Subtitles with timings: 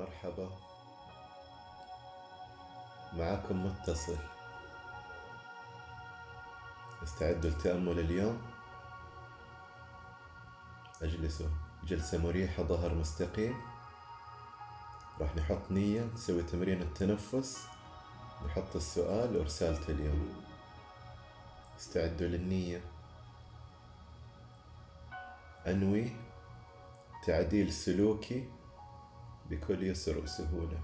[0.00, 0.50] مرحبا.
[3.12, 4.16] معكم متصل.
[7.02, 8.42] استعدوا لتأمل اليوم؟
[11.02, 11.48] اجلسوا.
[11.84, 13.60] جلسة مريحة ظهر مستقيم.
[15.20, 17.66] راح نحط نية نسوي تمرين التنفس.
[18.46, 20.42] نحط السؤال ورسالة اليوم.
[21.78, 22.80] استعدوا للنية.
[25.66, 26.16] أنوي
[27.26, 28.59] تعديل سلوكي
[29.50, 30.80] بكل يسر وسهولة.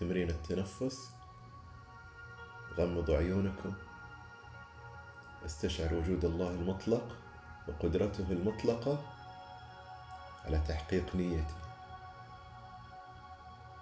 [0.00, 1.10] تمرين التنفس.
[2.78, 3.72] غمضوا عيونكم.
[5.46, 7.16] استشعر وجود الله المطلق
[7.68, 9.02] وقدرته المطلقة
[10.44, 11.54] على تحقيق نيتي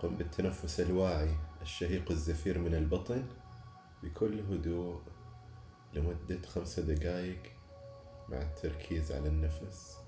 [0.00, 3.26] قم بالتنفس الواعي الشهيق الزفير من البطن
[4.02, 5.02] بكل هدوء
[5.92, 7.42] لمدة خمسة دقائق
[8.28, 10.07] مع التركيز على النفس.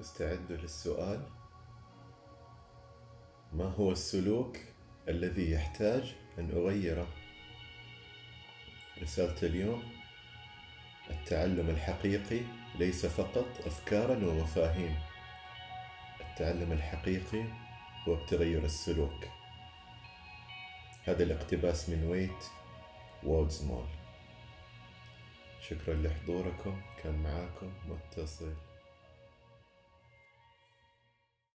[0.00, 1.28] استعدوا للسؤال.
[3.52, 4.58] ما هو السلوك
[5.08, 7.08] الذي يحتاج أن أغيره؟
[9.02, 9.82] رسالة اليوم
[11.10, 12.40] التعلم الحقيقي
[12.78, 14.96] ليس فقط أفكارا ومفاهيم.
[16.20, 17.44] التعلم الحقيقي
[18.08, 19.24] هو بتغير السلوك.
[21.04, 22.44] هذا الاقتباس من ويت
[23.24, 23.86] وودزمول
[25.60, 28.54] شكرا لحضوركم كان معاكم متصل.